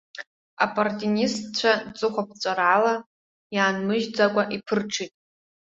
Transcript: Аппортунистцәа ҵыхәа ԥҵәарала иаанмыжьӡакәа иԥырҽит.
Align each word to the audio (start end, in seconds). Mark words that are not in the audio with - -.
Аппортунистцәа 0.63 1.71
ҵыхәа 1.97 2.23
ԥҵәарала 2.27 2.93
иаанмыжьӡакәа 3.55 4.43
иԥырҽит. 4.55 5.13